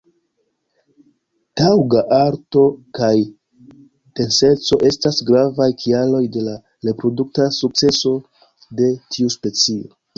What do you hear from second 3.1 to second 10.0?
denseco estas gravaj kialoj de la reprodukta sukceso de tiu specio.